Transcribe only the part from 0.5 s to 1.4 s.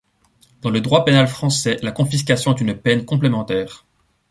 Dans le droit pénal